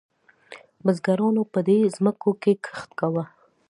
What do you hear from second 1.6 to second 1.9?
دې